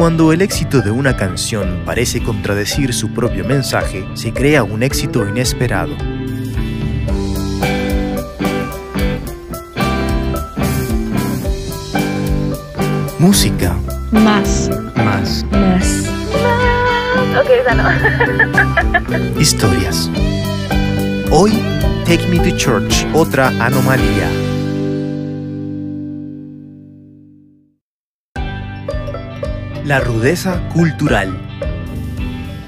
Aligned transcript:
Cuando 0.00 0.32
el 0.32 0.40
éxito 0.40 0.80
de 0.80 0.90
una 0.90 1.14
canción 1.14 1.82
parece 1.84 2.22
contradecir 2.22 2.94
su 2.94 3.12
propio 3.12 3.44
mensaje, 3.44 4.02
se 4.14 4.32
crea 4.32 4.62
un 4.62 4.82
éxito 4.82 5.28
inesperado. 5.28 5.94
Música. 13.18 13.76
Más. 14.10 14.70
Más. 14.96 15.44
Más. 15.50 16.08
Ok, 17.38 17.50
esa 17.60 17.74
no. 17.74 19.38
Historias. 19.38 20.10
Hoy, 21.30 21.52
Take 22.06 22.26
Me 22.28 22.38
to 22.38 22.56
Church, 22.56 23.06
otra 23.12 23.48
anomalía. 23.62 24.49
La 29.90 29.98
rudeza 29.98 30.68
cultural. 30.68 31.49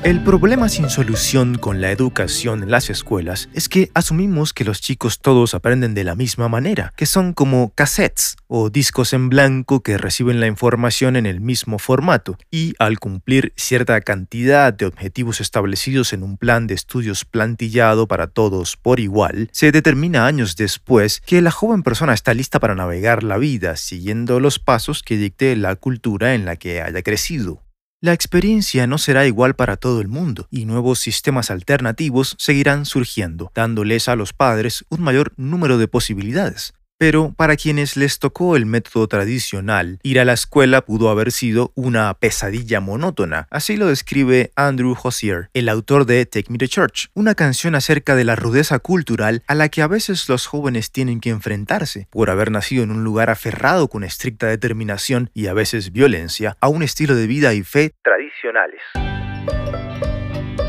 El 0.04 0.24
problema 0.24 0.68
sin 0.68 0.90
solución 0.90 1.58
con 1.58 1.80
la 1.80 1.92
educación 1.92 2.64
en 2.64 2.72
las 2.72 2.90
escuelas 2.90 3.48
es 3.54 3.68
que 3.68 3.92
asumimos 3.94 4.52
que 4.52 4.64
los 4.64 4.80
chicos 4.80 5.20
todos 5.20 5.54
aprenden 5.54 5.94
de 5.94 6.02
la 6.02 6.16
misma 6.16 6.48
manera, 6.48 6.92
que 6.96 7.06
son 7.06 7.32
como 7.32 7.72
cassettes 7.72 8.34
o 8.48 8.68
discos 8.68 9.12
en 9.12 9.28
blanco 9.28 9.84
que 9.84 9.98
reciben 9.98 10.40
la 10.40 10.48
información 10.48 11.14
en 11.14 11.24
el 11.24 11.40
mismo 11.40 11.78
formato, 11.78 12.36
y 12.50 12.74
al 12.80 12.98
cumplir 12.98 13.52
cierta 13.54 14.00
cantidad 14.00 14.72
de 14.72 14.86
objetivos 14.86 15.40
establecidos 15.40 16.12
en 16.12 16.24
un 16.24 16.36
plan 16.36 16.66
de 16.66 16.74
estudios 16.74 17.24
plantillado 17.24 18.08
para 18.08 18.26
todos 18.26 18.76
por 18.76 18.98
igual, 18.98 19.50
se 19.52 19.70
determina 19.70 20.26
años 20.26 20.56
después 20.56 21.20
que 21.24 21.40
la 21.42 21.52
joven 21.52 21.84
persona 21.84 22.12
está 22.12 22.34
lista 22.34 22.58
para 22.58 22.74
navegar 22.74 23.22
la 23.22 23.38
vida 23.38 23.76
siguiendo 23.76 24.40
los 24.40 24.58
pasos 24.58 25.04
que 25.04 25.16
dicte 25.16 25.54
la 25.54 25.76
cultura 25.76 26.34
en 26.34 26.44
la 26.44 26.56
que 26.56 26.82
haya 26.82 27.02
crecido. 27.02 27.62
La 28.04 28.12
experiencia 28.12 28.88
no 28.88 28.98
será 28.98 29.28
igual 29.28 29.54
para 29.54 29.76
todo 29.76 30.00
el 30.00 30.08
mundo 30.08 30.48
y 30.50 30.64
nuevos 30.64 30.98
sistemas 30.98 31.52
alternativos 31.52 32.34
seguirán 32.36 32.84
surgiendo, 32.84 33.52
dándoles 33.54 34.08
a 34.08 34.16
los 34.16 34.32
padres 34.32 34.84
un 34.88 35.02
mayor 35.02 35.32
número 35.36 35.78
de 35.78 35.86
posibilidades. 35.86 36.74
Pero 37.02 37.32
para 37.36 37.56
quienes 37.56 37.96
les 37.96 38.20
tocó 38.20 38.54
el 38.54 38.64
método 38.64 39.08
tradicional, 39.08 39.98
ir 40.04 40.20
a 40.20 40.24
la 40.24 40.34
escuela 40.34 40.82
pudo 40.82 41.10
haber 41.10 41.32
sido 41.32 41.72
una 41.74 42.14
pesadilla 42.14 42.78
monótona. 42.78 43.48
Así 43.50 43.76
lo 43.76 43.88
describe 43.88 44.52
Andrew 44.54 44.94
Hosier, 45.02 45.48
el 45.52 45.68
autor 45.68 46.06
de 46.06 46.24
Take 46.26 46.52
Me 46.52 46.58
to 46.58 46.68
Church, 46.68 47.08
una 47.14 47.34
canción 47.34 47.74
acerca 47.74 48.14
de 48.14 48.22
la 48.22 48.36
rudeza 48.36 48.78
cultural 48.78 49.42
a 49.48 49.56
la 49.56 49.68
que 49.68 49.82
a 49.82 49.88
veces 49.88 50.28
los 50.28 50.46
jóvenes 50.46 50.92
tienen 50.92 51.18
que 51.18 51.30
enfrentarse 51.30 52.06
por 52.08 52.30
haber 52.30 52.52
nacido 52.52 52.84
en 52.84 52.92
un 52.92 53.02
lugar 53.02 53.30
aferrado 53.30 53.88
con 53.88 54.04
estricta 54.04 54.46
determinación 54.46 55.28
y 55.34 55.48
a 55.48 55.54
veces 55.54 55.90
violencia 55.90 56.56
a 56.60 56.68
un 56.68 56.84
estilo 56.84 57.16
de 57.16 57.26
vida 57.26 57.52
y 57.52 57.64
fe 57.64 57.94
tradicionales. 58.04 58.80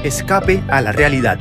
Escape 0.03 0.63
a 0.67 0.81
la 0.81 0.93
realidad. 0.93 1.37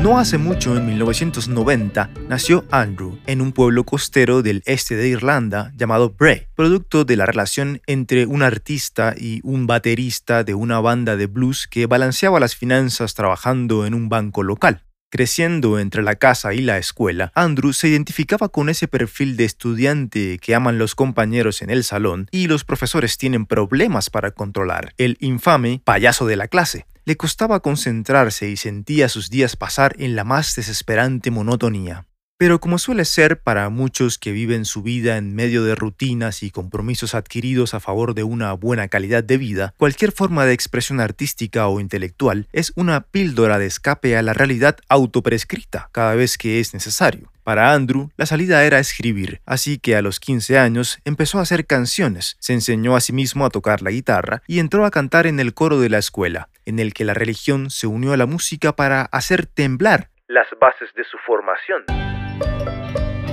No 0.00 0.16
hace 0.16 0.38
mucho, 0.38 0.76
en 0.76 0.86
1990, 0.86 2.10
nació 2.28 2.64
Andrew 2.70 3.18
en 3.26 3.40
un 3.40 3.50
pueblo 3.50 3.82
costero 3.82 4.42
del 4.42 4.62
este 4.64 4.94
de 4.94 5.08
Irlanda 5.08 5.72
llamado 5.76 6.10
Bray, 6.10 6.46
producto 6.54 7.04
de 7.04 7.16
la 7.16 7.26
relación 7.26 7.82
entre 7.88 8.24
un 8.24 8.42
artista 8.44 9.14
y 9.18 9.40
un 9.42 9.66
baterista 9.66 10.44
de 10.44 10.54
una 10.54 10.78
banda 10.78 11.16
de 11.16 11.26
blues 11.26 11.66
que 11.66 11.86
balanceaba 11.86 12.38
las 12.38 12.54
finanzas 12.54 13.14
trabajando 13.14 13.86
en 13.86 13.94
un 13.94 14.08
banco 14.08 14.44
local. 14.44 14.84
Creciendo 15.10 15.78
entre 15.78 16.02
la 16.02 16.16
casa 16.16 16.52
y 16.52 16.60
la 16.60 16.76
escuela, 16.76 17.32
Andrew 17.34 17.72
se 17.72 17.88
identificaba 17.88 18.50
con 18.50 18.68
ese 18.68 18.88
perfil 18.88 19.38
de 19.38 19.46
estudiante 19.46 20.38
que 20.38 20.54
aman 20.54 20.76
los 20.76 20.94
compañeros 20.94 21.62
en 21.62 21.70
el 21.70 21.82
salón 21.82 22.28
y 22.30 22.46
los 22.46 22.64
profesores 22.64 23.16
tienen 23.16 23.46
problemas 23.46 24.10
para 24.10 24.32
controlar, 24.32 24.92
el 24.98 25.16
infame 25.20 25.80
payaso 25.82 26.26
de 26.26 26.36
la 26.36 26.48
clase. 26.48 26.84
Le 27.06 27.16
costaba 27.16 27.60
concentrarse 27.60 28.50
y 28.50 28.58
sentía 28.58 29.08
sus 29.08 29.30
días 29.30 29.56
pasar 29.56 29.96
en 29.98 30.14
la 30.14 30.24
más 30.24 30.54
desesperante 30.54 31.30
monotonía. 31.30 32.07
Pero 32.38 32.60
como 32.60 32.78
suele 32.78 33.04
ser 33.04 33.40
para 33.40 33.68
muchos 33.68 34.16
que 34.16 34.30
viven 34.30 34.64
su 34.64 34.84
vida 34.84 35.16
en 35.16 35.34
medio 35.34 35.64
de 35.64 35.74
rutinas 35.74 36.44
y 36.44 36.52
compromisos 36.52 37.16
adquiridos 37.16 37.74
a 37.74 37.80
favor 37.80 38.14
de 38.14 38.22
una 38.22 38.52
buena 38.52 38.86
calidad 38.86 39.24
de 39.24 39.38
vida, 39.38 39.74
cualquier 39.76 40.12
forma 40.12 40.44
de 40.44 40.52
expresión 40.52 41.00
artística 41.00 41.66
o 41.66 41.80
intelectual 41.80 42.46
es 42.52 42.72
una 42.76 43.00
píldora 43.00 43.58
de 43.58 43.66
escape 43.66 44.16
a 44.16 44.22
la 44.22 44.34
realidad 44.34 44.76
autoprescrita 44.88 45.88
cada 45.90 46.14
vez 46.14 46.38
que 46.38 46.60
es 46.60 46.74
necesario. 46.74 47.32
Para 47.42 47.72
Andrew, 47.72 48.10
la 48.16 48.26
salida 48.26 48.64
era 48.64 48.78
escribir, 48.78 49.40
así 49.44 49.80
que 49.80 49.96
a 49.96 50.02
los 50.02 50.20
15 50.20 50.58
años 50.58 51.00
empezó 51.04 51.40
a 51.40 51.42
hacer 51.42 51.66
canciones, 51.66 52.36
se 52.38 52.52
enseñó 52.52 52.94
a 52.94 53.00
sí 53.00 53.12
mismo 53.12 53.46
a 53.46 53.50
tocar 53.50 53.82
la 53.82 53.90
guitarra 53.90 54.42
y 54.46 54.60
entró 54.60 54.84
a 54.84 54.92
cantar 54.92 55.26
en 55.26 55.40
el 55.40 55.54
coro 55.54 55.80
de 55.80 55.88
la 55.88 55.98
escuela, 55.98 56.50
en 56.66 56.78
el 56.78 56.94
que 56.94 57.04
la 57.04 57.14
religión 57.14 57.70
se 57.70 57.88
unió 57.88 58.12
a 58.12 58.16
la 58.16 58.26
música 58.26 58.76
para 58.76 59.02
hacer 59.02 59.46
temblar 59.46 60.10
las 60.28 60.46
bases 60.60 60.90
de 60.94 61.04
su 61.04 61.16
formación. 61.26 62.07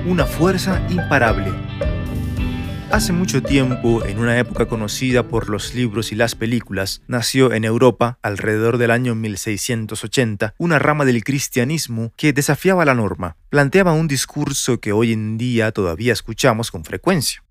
Una 0.08 0.28
fuerza 0.28 0.86
imparable. 0.92 1.52
Hace 2.92 3.12
mucho 3.12 3.42
tiempo, 3.42 4.06
en 4.06 4.20
una 4.20 4.38
época 4.38 4.68
conocida 4.68 5.28
por 5.28 5.50
los 5.50 5.74
libros 5.74 6.12
y 6.12 6.16
las 6.16 6.36
películas, 6.36 7.02
nació 7.08 7.52
en 7.54 7.64
Europa, 7.64 8.20
alrededor 8.22 8.78
del 8.78 8.92
año 8.92 9.16
1680, 9.16 10.54
una 10.60 10.78
rama 10.78 11.06
del 11.06 11.24
cristianismo 11.24 12.14
que 12.18 12.34
desafiaba 12.34 12.86
la 12.86 12.94
norma, 12.94 13.36
planteaba 13.50 13.94
un 13.94 14.08
discurso 14.08 14.80
que 14.80 14.92
hoy 14.92 15.12
en 15.12 15.40
día 15.40 15.72
todavía 15.72 16.14
escuchamos 16.14 16.70
con 16.70 16.86
frecuencia. 16.86 17.44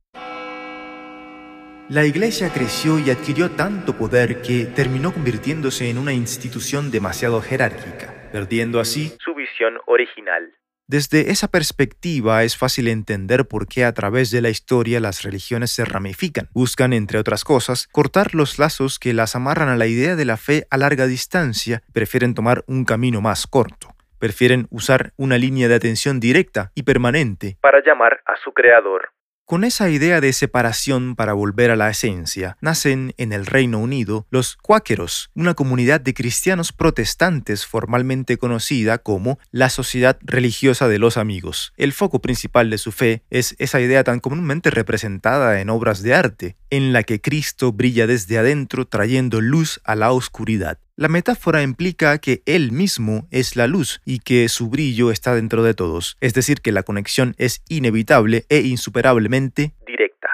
La 1.88 2.06
iglesia 2.06 2.52
creció 2.52 3.00
y 3.00 3.10
adquirió 3.10 3.50
tanto 3.50 3.98
poder 3.98 4.42
que 4.42 4.66
terminó 4.66 5.12
convirtiéndose 5.12 5.90
en 5.90 5.98
una 5.98 6.12
institución 6.12 6.92
demasiado 6.92 7.42
jerárquica, 7.42 8.30
perdiendo 8.30 8.78
así 8.78 9.12
su 9.18 9.34
visión 9.34 9.74
original. 9.86 10.54
Desde 10.86 11.30
esa 11.30 11.48
perspectiva 11.48 12.42
es 12.44 12.58
fácil 12.58 12.88
entender 12.88 13.46
por 13.46 13.66
qué 13.66 13.86
a 13.86 13.94
través 13.94 14.30
de 14.30 14.42
la 14.42 14.50
historia 14.50 15.00
las 15.00 15.22
religiones 15.22 15.70
se 15.70 15.86
ramifican. 15.86 16.50
Buscan, 16.52 16.92
entre 16.92 17.18
otras 17.18 17.42
cosas, 17.42 17.88
cortar 17.90 18.34
los 18.34 18.58
lazos 18.58 18.98
que 18.98 19.14
las 19.14 19.34
amarran 19.34 19.70
a 19.70 19.78
la 19.78 19.86
idea 19.86 20.14
de 20.14 20.26
la 20.26 20.36
fe 20.36 20.66
a 20.68 20.76
larga 20.76 21.06
distancia, 21.06 21.82
prefieren 21.94 22.34
tomar 22.34 22.64
un 22.66 22.84
camino 22.84 23.22
más 23.22 23.46
corto. 23.46 23.94
Prefieren 24.18 24.66
usar 24.68 25.14
una 25.16 25.38
línea 25.38 25.68
de 25.68 25.74
atención 25.74 26.20
directa 26.20 26.70
y 26.74 26.82
permanente 26.82 27.56
para 27.62 27.82
llamar 27.82 28.20
a 28.26 28.36
su 28.44 28.52
creador. 28.52 29.08
Con 29.46 29.62
esa 29.64 29.90
idea 29.90 30.22
de 30.22 30.32
separación 30.32 31.16
para 31.16 31.34
volver 31.34 31.70
a 31.70 31.76
la 31.76 31.90
esencia, 31.90 32.56
nacen 32.62 33.12
en 33.18 33.34
el 33.34 33.44
Reino 33.44 33.78
Unido 33.78 34.26
los 34.30 34.56
cuáqueros, 34.56 35.30
una 35.34 35.52
comunidad 35.52 36.00
de 36.00 36.14
cristianos 36.14 36.72
protestantes 36.72 37.66
formalmente 37.66 38.38
conocida 38.38 38.96
como 38.96 39.38
la 39.50 39.68
Sociedad 39.68 40.16
Religiosa 40.22 40.88
de 40.88 40.98
los 40.98 41.18
Amigos. 41.18 41.74
El 41.76 41.92
foco 41.92 42.22
principal 42.22 42.70
de 42.70 42.78
su 42.78 42.90
fe 42.90 43.22
es 43.28 43.54
esa 43.58 43.82
idea 43.82 44.02
tan 44.02 44.18
comúnmente 44.18 44.70
representada 44.70 45.60
en 45.60 45.68
obras 45.68 46.02
de 46.02 46.14
arte, 46.14 46.56
en 46.70 46.94
la 46.94 47.02
que 47.02 47.20
Cristo 47.20 47.70
brilla 47.70 48.06
desde 48.06 48.38
adentro 48.38 48.86
trayendo 48.86 49.42
luz 49.42 49.78
a 49.84 49.94
la 49.94 50.10
oscuridad. 50.12 50.78
La 50.96 51.08
metáfora 51.08 51.62
implica 51.62 52.18
que 52.18 52.44
Él 52.46 52.70
mismo 52.70 53.26
es 53.32 53.56
la 53.56 53.66
luz 53.66 54.00
y 54.04 54.20
que 54.20 54.48
su 54.48 54.68
brillo 54.68 55.10
está 55.10 55.34
dentro 55.34 55.64
de 55.64 55.74
todos, 55.74 56.16
es 56.20 56.34
decir, 56.34 56.60
que 56.60 56.70
la 56.70 56.84
conexión 56.84 57.34
es 57.36 57.62
inevitable 57.68 58.46
e 58.48 58.60
insuperablemente 58.60 59.74
directa. 59.84 60.28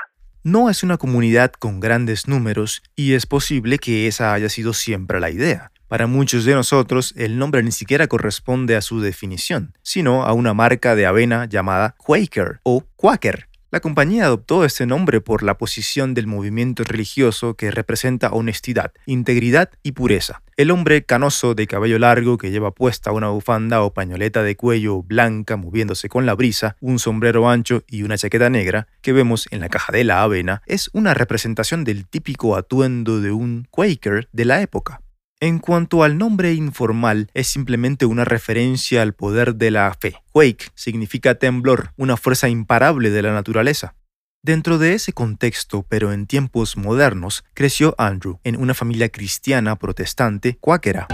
No 0.44 0.68
es 0.68 0.82
una 0.82 0.98
comunidad 0.98 1.52
con 1.52 1.80
grandes 1.80 2.28
números 2.28 2.82
y 2.94 3.14
es 3.14 3.24
posible 3.24 3.78
que 3.78 4.06
esa 4.06 4.34
haya 4.34 4.50
sido 4.50 4.74
siempre 4.74 5.18
la 5.18 5.30
idea. 5.30 5.72
Para 5.88 6.06
muchos 6.06 6.44
de 6.44 6.52
nosotros, 6.52 7.14
el 7.16 7.38
nombre 7.38 7.62
ni 7.62 7.72
siquiera 7.72 8.06
corresponde 8.06 8.76
a 8.76 8.82
su 8.82 9.00
definición, 9.00 9.72
sino 9.82 10.24
a 10.24 10.34
una 10.34 10.52
marca 10.52 10.94
de 10.94 11.06
avena 11.06 11.46
llamada 11.46 11.94
Quaker 11.96 12.60
o 12.64 12.84
Quaker, 12.96 13.48
la 13.70 13.80
compañía 13.80 14.24
adoptó 14.24 14.64
este 14.64 14.84
nombre 14.84 15.20
por 15.20 15.42
la 15.42 15.56
posición 15.56 16.12
del 16.14 16.26
movimiento 16.26 16.82
religioso 16.82 17.54
que 17.54 17.70
representa 17.70 18.30
honestidad, 18.30 18.92
integridad 19.06 19.70
y 19.82 19.92
pureza. 19.92 20.42
El 20.56 20.72
hombre 20.72 21.04
canoso 21.04 21.54
de 21.54 21.66
cabello 21.66 21.98
largo 21.98 22.36
que 22.36 22.50
lleva 22.50 22.72
puesta 22.72 23.12
una 23.12 23.28
bufanda 23.28 23.82
o 23.82 23.94
pañoleta 23.94 24.42
de 24.42 24.56
cuello 24.56 25.02
blanca 25.02 25.56
moviéndose 25.56 26.08
con 26.08 26.26
la 26.26 26.34
brisa, 26.34 26.76
un 26.80 26.98
sombrero 26.98 27.48
ancho 27.48 27.84
y 27.86 28.02
una 28.02 28.18
chaqueta 28.18 28.50
negra 28.50 28.88
que 29.02 29.12
vemos 29.12 29.46
en 29.52 29.60
la 29.60 29.68
caja 29.68 29.92
de 29.92 30.04
la 30.04 30.22
avena 30.22 30.62
es 30.66 30.90
una 30.92 31.14
representación 31.14 31.84
del 31.84 32.06
típico 32.06 32.56
atuendo 32.56 33.20
de 33.20 33.30
un 33.30 33.68
Quaker 33.70 34.28
de 34.32 34.44
la 34.44 34.62
época. 34.62 35.00
En 35.42 35.58
cuanto 35.58 36.02
al 36.02 36.18
nombre 36.18 36.52
informal, 36.52 37.30
es 37.32 37.48
simplemente 37.48 38.04
una 38.04 38.26
referencia 38.26 39.00
al 39.00 39.14
poder 39.14 39.54
de 39.54 39.70
la 39.70 39.96
fe. 39.98 40.16
Quake 40.32 40.66
significa 40.74 41.34
temblor, 41.36 41.94
una 41.96 42.18
fuerza 42.18 42.50
imparable 42.50 43.08
de 43.08 43.22
la 43.22 43.32
naturaleza. 43.32 43.94
Dentro 44.42 44.76
de 44.76 44.92
ese 44.92 45.14
contexto, 45.14 45.86
pero 45.88 46.12
en 46.12 46.26
tiempos 46.26 46.76
modernos, 46.76 47.42
creció 47.54 47.94
Andrew 47.96 48.38
en 48.44 48.60
una 48.60 48.74
familia 48.74 49.08
cristiana 49.08 49.76
protestante 49.76 50.58
cuáquera. 50.60 51.08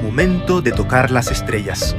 Momento 0.00 0.62
de 0.62 0.70
tocar 0.70 1.10
las 1.10 1.32
estrellas. 1.32 1.96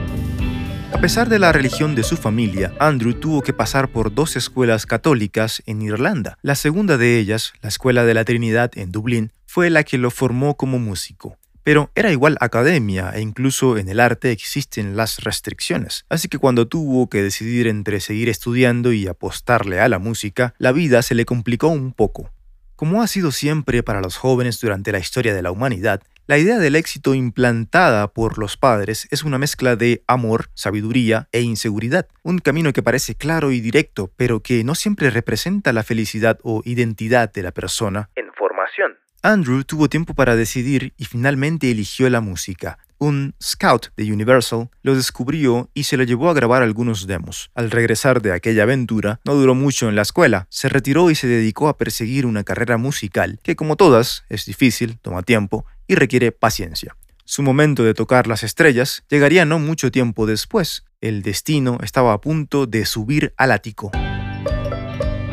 A 0.98 1.00
pesar 1.00 1.30
de 1.30 1.38
la 1.38 1.52
religión 1.52 1.94
de 1.94 2.02
su 2.02 2.18
familia, 2.18 2.74
Andrew 2.80 3.14
tuvo 3.14 3.44
que 3.44 3.54
pasar 3.54 3.90
por 3.90 4.12
dos 4.12 4.36
escuelas 4.36 4.88
católicas 4.88 5.62
en 5.68 5.84
Irlanda. 5.84 6.40
La 6.42 6.56
segunda 6.56 6.98
de 6.98 7.20
ellas, 7.20 7.54
la 7.62 7.70
Escuela 7.70 8.04
de 8.04 8.16
la 8.16 8.26
Trinidad 8.26 8.72
en 8.76 8.92
Dublín, 8.92 9.32
fue 9.46 9.70
la 9.70 9.84
que 9.84 10.00
lo 10.00 10.10
formó 10.10 10.58
como 10.58 10.80
músico. 10.80 11.38
Pero 11.62 11.92
era 11.94 12.12
igual 12.12 12.36
academia 12.40 13.12
e 13.14 13.22
incluso 13.22 13.78
en 13.78 13.90
el 13.90 14.00
arte 14.00 14.32
existen 14.32 14.98
las 14.98 15.20
restricciones. 15.20 16.04
Así 16.10 16.30
que 16.30 16.40
cuando 16.40 16.68
tuvo 16.68 17.08
que 17.10 17.22
decidir 17.22 17.68
entre 17.68 18.00
seguir 18.00 18.28
estudiando 18.28 18.92
y 18.92 19.06
apostarle 19.06 19.80
a 19.80 19.90
la 19.90 20.00
música, 20.00 20.56
la 20.58 20.72
vida 20.72 21.04
se 21.04 21.14
le 21.14 21.26
complicó 21.26 21.68
un 21.68 21.94
poco. 21.94 22.32
Como 22.76 23.04
ha 23.04 23.08
sido 23.08 23.32
siempre 23.32 23.84
para 23.84 24.02
los 24.02 24.18
jóvenes 24.18 24.60
durante 24.60 24.92
la 24.92 25.00
historia 25.00 25.36
de 25.36 25.44
la 25.44 25.52
humanidad, 25.52 26.02
la 26.28 26.38
idea 26.38 26.60
del 26.60 26.76
éxito 26.76 27.16
implantada 27.16 28.10
por 28.10 28.38
los 28.38 28.58
padres 28.58 29.08
es 29.12 29.24
una 29.24 29.38
mezcla 29.38 29.78
de 29.78 30.04
amor, 30.08 30.50
sabiduría 30.56 31.30
e 31.32 31.40
inseguridad, 31.40 32.06
un 32.22 32.40
camino 32.40 32.74
que 32.74 32.84
parece 32.84 33.16
claro 33.16 33.54
y 33.54 33.62
directo, 33.62 34.12
pero 34.18 34.42
que 34.42 34.66
no 34.66 34.76
siempre 34.76 35.10
representa 35.10 35.72
la 35.72 35.84
felicidad 35.84 36.38
o 36.44 36.62
identidad 36.66 37.32
de 37.32 37.44
la 37.44 37.54
persona 37.54 38.10
en 38.16 38.26
formación. 38.34 38.98
Andrew 39.24 39.64
tuvo 39.64 39.88
tiempo 39.88 40.16
para 40.16 40.36
decidir 40.36 40.94
y 40.98 41.06
finalmente 41.06 41.72
eligió 41.72 42.10
la 42.10 42.20
música. 42.20 42.78
Un 43.00 43.36
scout 43.42 43.94
de 43.96 44.12
Universal 44.12 44.70
lo 44.82 44.96
descubrió 44.96 45.70
y 45.74 45.84
se 45.84 45.96
lo 45.96 46.04
llevó 46.04 46.30
a 46.30 46.34
grabar 46.34 46.62
algunos 46.62 47.08
demos. 47.08 47.52
Al 47.56 47.72
regresar 47.72 48.22
de 48.22 48.34
aquella 48.34 48.64
aventura, 48.64 49.22
no 49.24 49.36
duró 49.36 49.56
mucho 49.56 49.88
en 49.88 49.96
la 49.96 50.02
escuela, 50.02 50.48
se 50.50 50.68
retiró 50.68 51.10
y 51.10 51.16
se 51.16 51.28
dedicó 51.28 51.70
a 51.70 51.78
perseguir 51.78 52.26
una 52.26 52.44
carrera 52.44 52.78
musical 52.78 53.40
que 53.44 53.56
como 53.56 53.78
todas 53.78 54.26
es 54.30 54.46
difícil, 54.46 54.98
toma 55.00 55.22
tiempo 55.22 55.66
y 55.88 55.96
requiere 55.96 56.32
paciencia. 56.32 56.96
Su 57.26 57.44
momento 57.44 57.84
de 57.84 57.94
tocar 57.94 58.28
las 58.28 58.44
estrellas 58.44 59.04
llegaría 59.10 59.46
no 59.46 59.60
mucho 59.60 59.92
tiempo 59.92 60.26
después. 60.26 60.86
El 61.02 61.24
destino 61.24 61.78
estaba 61.84 62.14
a 62.14 62.22
punto 62.22 62.68
de 62.68 62.86
subir 62.86 63.34
al 63.38 63.52
ático. 63.52 63.92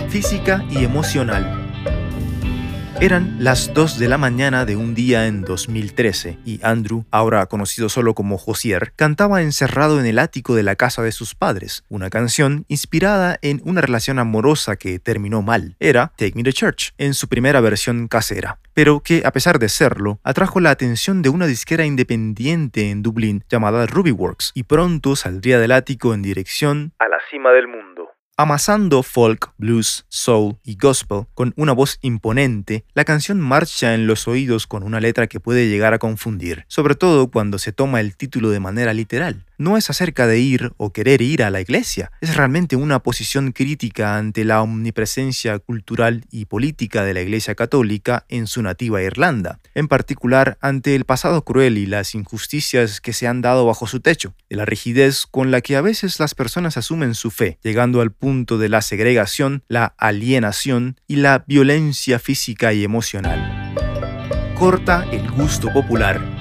Física 0.08 0.64
y 0.70 0.84
emocional. 0.84 1.63
Eran 3.00 3.36
las 3.40 3.74
2 3.74 3.98
de 3.98 4.08
la 4.08 4.18
mañana 4.18 4.64
de 4.64 4.76
un 4.76 4.94
día 4.94 5.26
en 5.26 5.42
2013 5.42 6.38
y 6.44 6.60
Andrew, 6.62 7.04
ahora 7.10 7.44
conocido 7.46 7.88
solo 7.88 8.14
como 8.14 8.38
Josier, 8.38 8.92
cantaba 8.94 9.42
encerrado 9.42 9.98
en 9.98 10.06
el 10.06 10.20
ático 10.20 10.54
de 10.54 10.62
la 10.62 10.76
casa 10.76 11.02
de 11.02 11.10
sus 11.10 11.34
padres, 11.34 11.84
una 11.88 12.08
canción 12.08 12.64
inspirada 12.68 13.36
en 13.42 13.60
una 13.64 13.80
relación 13.80 14.20
amorosa 14.20 14.76
que 14.76 15.00
terminó 15.00 15.42
mal. 15.42 15.76
Era 15.80 16.12
Take 16.16 16.34
Me 16.36 16.44
to 16.44 16.52
Church, 16.52 16.94
en 16.96 17.14
su 17.14 17.28
primera 17.28 17.60
versión 17.60 18.06
casera, 18.06 18.58
pero 18.74 19.00
que, 19.00 19.22
a 19.24 19.32
pesar 19.32 19.58
de 19.58 19.68
serlo, 19.68 20.20
atrajo 20.22 20.60
la 20.60 20.70
atención 20.70 21.20
de 21.20 21.30
una 21.30 21.46
disquera 21.46 21.84
independiente 21.84 22.90
en 22.90 23.02
Dublín 23.02 23.44
llamada 23.50 23.86
Rubyworks 23.86 24.52
y 24.54 24.62
pronto 24.62 25.16
saldría 25.16 25.58
del 25.58 25.72
ático 25.72 26.14
en 26.14 26.22
dirección 26.22 26.92
a 27.00 27.08
la 27.08 27.18
cima 27.28 27.50
del 27.50 27.66
mundo. 27.66 27.93
Amasando 28.36 29.04
folk, 29.04 29.52
blues, 29.58 30.06
soul 30.08 30.56
y 30.64 30.74
gospel 30.74 31.26
con 31.34 31.54
una 31.56 31.72
voz 31.72 31.98
imponente, 32.02 32.84
la 32.92 33.04
canción 33.04 33.38
marcha 33.38 33.94
en 33.94 34.08
los 34.08 34.26
oídos 34.26 34.66
con 34.66 34.82
una 34.82 34.98
letra 34.98 35.28
que 35.28 35.38
puede 35.38 35.68
llegar 35.68 35.94
a 35.94 36.00
confundir, 36.00 36.64
sobre 36.66 36.96
todo 36.96 37.30
cuando 37.30 37.58
se 37.60 37.70
toma 37.70 38.00
el 38.00 38.16
título 38.16 38.50
de 38.50 38.58
manera 38.58 38.92
literal 38.92 39.46
no 39.64 39.78
es 39.78 39.90
acerca 39.90 40.26
de 40.26 40.38
ir 40.38 40.72
o 40.76 40.92
querer 40.92 41.22
ir 41.22 41.42
a 41.42 41.50
la 41.50 41.60
iglesia, 41.60 42.12
es 42.20 42.36
realmente 42.36 42.76
una 42.76 43.00
posición 43.00 43.50
crítica 43.52 44.18
ante 44.18 44.44
la 44.44 44.62
omnipresencia 44.62 45.58
cultural 45.58 46.24
y 46.30 46.44
política 46.44 47.02
de 47.02 47.14
la 47.14 47.22
Iglesia 47.22 47.54
Católica 47.54 48.26
en 48.28 48.46
su 48.46 48.62
nativa 48.62 49.02
Irlanda, 49.02 49.60
en 49.74 49.88
particular 49.88 50.58
ante 50.60 50.94
el 50.94 51.06
pasado 51.06 51.44
cruel 51.44 51.78
y 51.78 51.86
las 51.86 52.14
injusticias 52.14 53.00
que 53.00 53.14
se 53.14 53.26
han 53.26 53.40
dado 53.40 53.64
bajo 53.64 53.86
su 53.86 54.00
techo, 54.00 54.34
de 54.50 54.56
la 54.56 54.66
rigidez 54.66 55.24
con 55.26 55.50
la 55.50 55.62
que 55.62 55.76
a 55.76 55.80
veces 55.80 56.20
las 56.20 56.34
personas 56.34 56.76
asumen 56.76 57.14
su 57.14 57.30
fe, 57.30 57.58
llegando 57.62 58.02
al 58.02 58.12
punto 58.12 58.58
de 58.58 58.68
la 58.68 58.82
segregación, 58.82 59.64
la 59.68 59.94
alienación 59.96 61.00
y 61.08 61.16
la 61.16 61.42
violencia 61.46 62.18
física 62.18 62.74
y 62.74 62.84
emocional. 62.84 63.74
Corta 64.54 65.06
el 65.10 65.30
gusto 65.30 65.72
popular 65.72 66.33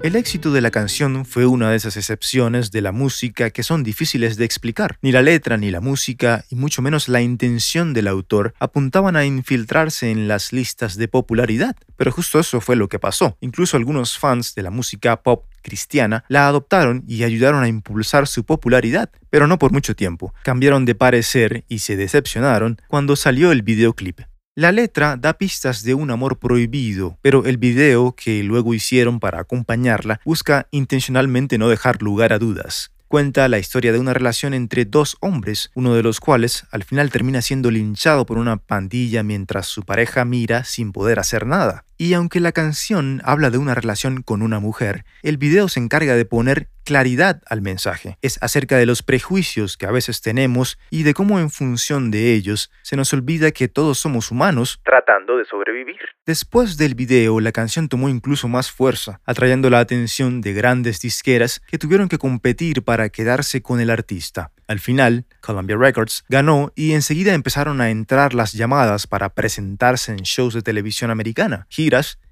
El 0.00 0.14
éxito 0.14 0.52
de 0.52 0.60
la 0.60 0.70
canción 0.70 1.26
fue 1.26 1.44
una 1.44 1.70
de 1.70 1.76
esas 1.76 1.96
excepciones 1.96 2.70
de 2.70 2.82
la 2.82 2.92
música 2.92 3.50
que 3.50 3.64
son 3.64 3.82
difíciles 3.82 4.36
de 4.36 4.44
explicar. 4.44 4.96
Ni 5.02 5.10
la 5.10 5.22
letra, 5.22 5.56
ni 5.56 5.72
la 5.72 5.80
música, 5.80 6.44
y 6.48 6.54
mucho 6.54 6.82
menos 6.82 7.08
la 7.08 7.20
intención 7.20 7.94
del 7.94 8.06
autor, 8.06 8.54
apuntaban 8.60 9.16
a 9.16 9.24
infiltrarse 9.24 10.12
en 10.12 10.28
las 10.28 10.52
listas 10.52 10.96
de 10.96 11.08
popularidad. 11.08 11.74
Pero 11.96 12.12
justo 12.12 12.38
eso 12.38 12.60
fue 12.60 12.76
lo 12.76 12.88
que 12.88 13.00
pasó. 13.00 13.36
Incluso 13.40 13.76
algunos 13.76 14.16
fans 14.16 14.54
de 14.54 14.62
la 14.62 14.70
música 14.70 15.20
pop 15.20 15.46
cristiana 15.62 16.24
la 16.28 16.46
adoptaron 16.46 17.02
y 17.08 17.24
ayudaron 17.24 17.64
a 17.64 17.68
impulsar 17.68 18.28
su 18.28 18.44
popularidad, 18.44 19.10
pero 19.30 19.48
no 19.48 19.58
por 19.58 19.72
mucho 19.72 19.96
tiempo. 19.96 20.32
Cambiaron 20.44 20.84
de 20.84 20.94
parecer 20.94 21.64
y 21.68 21.80
se 21.80 21.96
decepcionaron 21.96 22.80
cuando 22.86 23.16
salió 23.16 23.50
el 23.50 23.62
videoclip. 23.62 24.20
La 24.58 24.72
letra 24.72 25.16
da 25.16 25.34
pistas 25.34 25.84
de 25.84 25.94
un 25.94 26.10
amor 26.10 26.40
prohibido, 26.40 27.16
pero 27.22 27.44
el 27.44 27.58
video 27.58 28.16
que 28.16 28.42
luego 28.42 28.74
hicieron 28.74 29.20
para 29.20 29.38
acompañarla 29.38 30.20
busca 30.24 30.66
intencionalmente 30.72 31.58
no 31.58 31.68
dejar 31.68 32.02
lugar 32.02 32.32
a 32.32 32.40
dudas. 32.40 32.90
Cuenta 33.06 33.46
la 33.46 33.60
historia 33.60 33.92
de 33.92 34.00
una 34.00 34.14
relación 34.14 34.54
entre 34.54 34.84
dos 34.84 35.16
hombres, 35.20 35.70
uno 35.74 35.94
de 35.94 36.02
los 36.02 36.18
cuales 36.18 36.66
al 36.72 36.82
final 36.82 37.12
termina 37.12 37.40
siendo 37.40 37.70
linchado 37.70 38.26
por 38.26 38.36
una 38.36 38.56
pandilla 38.56 39.22
mientras 39.22 39.68
su 39.68 39.84
pareja 39.84 40.24
mira 40.24 40.64
sin 40.64 40.90
poder 40.90 41.20
hacer 41.20 41.46
nada. 41.46 41.84
Y 42.00 42.12
aunque 42.12 42.38
la 42.38 42.52
canción 42.52 43.20
habla 43.24 43.50
de 43.50 43.58
una 43.58 43.74
relación 43.74 44.22
con 44.22 44.42
una 44.42 44.60
mujer, 44.60 45.04
el 45.24 45.36
video 45.36 45.68
se 45.68 45.80
encarga 45.80 46.14
de 46.14 46.24
poner 46.24 46.68
claridad 46.84 47.42
al 47.46 47.60
mensaje. 47.60 48.16
Es 48.22 48.38
acerca 48.40 48.76
de 48.78 48.86
los 48.86 49.02
prejuicios 49.02 49.76
que 49.76 49.84
a 49.84 49.90
veces 49.90 50.22
tenemos 50.22 50.78
y 50.90 51.02
de 51.02 51.12
cómo 51.12 51.40
en 51.40 51.50
función 51.50 52.10
de 52.12 52.32
ellos 52.32 52.70
se 52.82 52.96
nos 52.96 53.12
olvida 53.12 53.50
que 53.50 53.66
todos 53.66 53.98
somos 53.98 54.30
humanos 54.30 54.80
tratando 54.84 55.36
de 55.36 55.44
sobrevivir. 55.44 55.98
Después 56.24 56.78
del 56.78 56.94
video, 56.94 57.40
la 57.40 57.52
canción 57.52 57.88
tomó 57.88 58.08
incluso 58.08 58.48
más 58.48 58.70
fuerza, 58.70 59.20
atrayendo 59.26 59.68
la 59.68 59.80
atención 59.80 60.40
de 60.40 60.52
grandes 60.52 61.00
disqueras 61.00 61.60
que 61.68 61.78
tuvieron 61.78 62.08
que 62.08 62.16
competir 62.16 62.82
para 62.84 63.08
quedarse 63.08 63.60
con 63.60 63.80
el 63.80 63.90
artista. 63.90 64.52
Al 64.66 64.80
final, 64.80 65.24
Columbia 65.40 65.78
Records 65.78 66.26
ganó 66.28 66.72
y 66.74 66.92
enseguida 66.92 67.32
empezaron 67.32 67.80
a 67.80 67.88
entrar 67.88 68.34
las 68.34 68.52
llamadas 68.52 69.06
para 69.06 69.30
presentarse 69.30 70.12
en 70.12 70.18
shows 70.18 70.52
de 70.52 70.60
televisión 70.60 71.10
americana, 71.10 71.66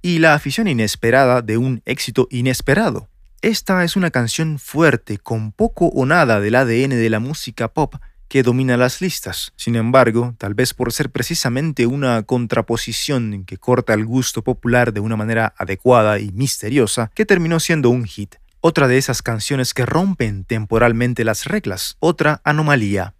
y 0.03 0.19
la 0.19 0.35
afición 0.35 0.69
inesperada 0.69 1.43
de 1.43 1.57
un 1.57 1.83
éxito 1.85 2.29
inesperado. 2.31 3.09
Esta 3.43 3.85
es 3.85 3.97
una 3.97 4.11
canción 4.11 4.59
fuerte, 4.59 5.19
con 5.19 5.53
poco 5.53 5.87
o 5.87 6.07
nada 6.07 6.41
del 6.41 6.55
ADN 6.55 6.91
de 6.91 7.11
la 7.11 7.21
música 7.21 7.69
pop 7.69 7.95
que 8.29 8.43
domina 8.43 8.77
las 8.77 9.01
listas. 9.01 9.53
Sin 9.57 9.77
embargo, 9.77 10.35
tal 10.39 10.55
vez 10.55 10.75
por 10.75 10.93
ser 10.93 11.11
precisamente 11.11 11.87
una 11.87 12.23
contraposición 12.25 13.45
que 13.45 13.57
corta 13.57 13.95
el 13.95 14.05
gusto 14.05 14.43
popular 14.43 14.93
de 14.93 15.01
una 15.01 15.17
manera 15.17 15.55
adecuada 15.57 16.19
y 16.19 16.33
misteriosa, 16.33 17.11
que 17.15 17.27
terminó 17.27 17.61
siendo 17.61 17.91
un 17.91 18.05
hit. 18.05 18.37
Otra 18.61 18.89
de 18.89 18.99
esas 18.99 19.23
canciones 19.23 19.75
que 19.75 19.87
rompen 19.87 20.45
temporalmente 20.45 21.25
las 21.25 21.45
reglas, 21.45 21.97
otra 22.01 22.41
anomalía. 22.43 23.15